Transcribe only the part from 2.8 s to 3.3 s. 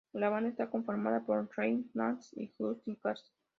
Cary.